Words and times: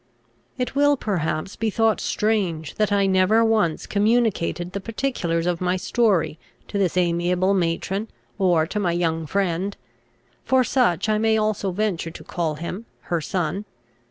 It 0.57 0.73
will 0.75 0.97
perhaps 0.97 1.55
be 1.55 1.69
thought 1.69 1.99
strange 2.01 2.73
that 2.77 2.91
I 2.91 3.05
never 3.05 3.45
once 3.45 3.85
communicated 3.85 4.71
the 4.71 4.81
particulars 4.81 5.45
of 5.45 5.61
my 5.61 5.77
story 5.77 6.39
to 6.69 6.79
this 6.79 6.97
amiable 6.97 7.53
matron, 7.53 8.07
or 8.39 8.65
to 8.65 8.79
my 8.79 8.93
young 8.93 9.27
friend, 9.27 9.77
for 10.43 10.63
such 10.63 11.07
I 11.07 11.19
may 11.19 11.37
also 11.37 11.71
venture 11.71 12.09
to 12.09 12.23
call 12.23 12.55
him, 12.55 12.87
her 13.13 13.21
son. 13.21 13.65